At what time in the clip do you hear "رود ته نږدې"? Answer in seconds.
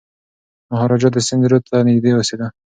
1.51-2.11